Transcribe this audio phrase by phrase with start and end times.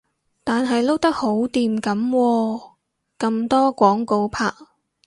[0.43, 2.71] 但係撈得好掂噉喎，
[3.19, 4.51] 咁多廣告拍